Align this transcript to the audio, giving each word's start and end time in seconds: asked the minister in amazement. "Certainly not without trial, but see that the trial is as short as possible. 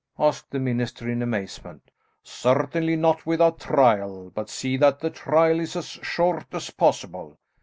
asked 0.17 0.49
the 0.49 0.57
minister 0.57 1.07
in 1.07 1.21
amazement. 1.21 1.91
"Certainly 2.23 2.95
not 2.95 3.27
without 3.27 3.59
trial, 3.59 4.31
but 4.33 4.49
see 4.49 4.75
that 4.77 4.97
the 4.99 5.11
trial 5.11 5.59
is 5.59 5.75
as 5.75 5.85
short 5.89 6.47
as 6.53 6.71
possible. 6.71 7.37